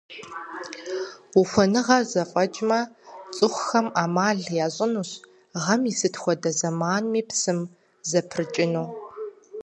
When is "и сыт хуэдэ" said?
5.91-6.51